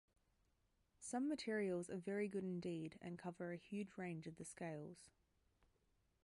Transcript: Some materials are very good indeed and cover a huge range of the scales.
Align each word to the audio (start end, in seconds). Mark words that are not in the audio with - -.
Some 0.99 1.29
materials 1.29 1.87
are 1.87 1.99
very 1.99 2.27
good 2.27 2.43
indeed 2.43 2.97
and 3.01 3.19
cover 3.19 3.51
a 3.51 3.55
huge 3.55 3.95
range 3.97 4.25
of 4.25 4.37
the 4.37 4.45
scales. 4.45 5.11